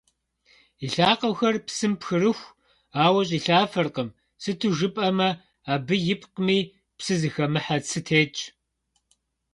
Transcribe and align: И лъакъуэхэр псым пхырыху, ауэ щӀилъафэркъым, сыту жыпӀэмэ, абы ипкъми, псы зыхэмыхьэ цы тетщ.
И 0.85 0.87
лъакъуэхэр 0.93 1.55
псым 1.67 1.93
пхырыху, 1.99 2.53
ауэ 3.03 3.21
щӀилъафэркъым, 3.27 4.09
сыту 4.41 4.75
жыпӀэмэ, 4.77 5.29
абы 5.73 5.95
ипкъми, 6.13 6.59
псы 6.97 7.13
зыхэмыхьэ 7.21 7.77
цы 7.87 7.99
тетщ. 8.07 8.37